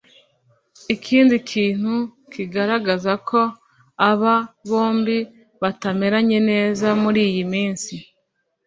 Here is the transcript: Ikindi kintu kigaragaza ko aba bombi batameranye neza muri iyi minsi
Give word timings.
Ikindi 0.95 1.35
kintu 1.51 1.93
kigaragaza 2.33 3.13
ko 3.29 3.39
aba 4.09 4.35
bombi 4.69 5.17
batameranye 5.61 6.37
neza 6.49 6.87
muri 7.03 7.19
iyi 7.29 7.43
minsi 7.53 7.93